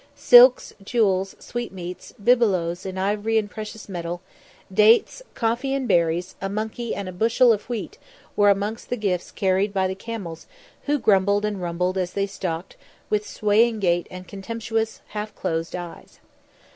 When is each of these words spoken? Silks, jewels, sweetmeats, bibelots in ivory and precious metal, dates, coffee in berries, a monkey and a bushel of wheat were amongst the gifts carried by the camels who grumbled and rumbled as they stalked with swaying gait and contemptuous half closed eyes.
Silks, 0.15 0.73
jewels, 0.83 1.35
sweetmeats, 1.37 2.11
bibelots 2.13 2.87
in 2.87 2.97
ivory 2.97 3.37
and 3.37 3.51
precious 3.51 3.87
metal, 3.87 4.19
dates, 4.73 5.21
coffee 5.35 5.75
in 5.75 5.85
berries, 5.85 6.33
a 6.41 6.49
monkey 6.49 6.95
and 6.95 7.07
a 7.07 7.11
bushel 7.13 7.53
of 7.53 7.69
wheat 7.69 7.99
were 8.35 8.49
amongst 8.49 8.89
the 8.89 8.97
gifts 8.97 9.29
carried 9.29 9.71
by 9.71 9.87
the 9.87 9.93
camels 9.93 10.47
who 10.87 10.97
grumbled 10.97 11.45
and 11.45 11.61
rumbled 11.61 11.99
as 11.99 12.13
they 12.13 12.25
stalked 12.25 12.77
with 13.11 13.27
swaying 13.29 13.79
gait 13.79 14.07
and 14.09 14.27
contemptuous 14.27 15.01
half 15.09 15.35
closed 15.35 15.75
eyes. 15.75 16.19